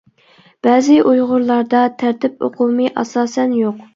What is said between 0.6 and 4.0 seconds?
بەزى ئۇيغۇرلاردا تەرتىپ ئۇقۇمى ئاساسەن يوق.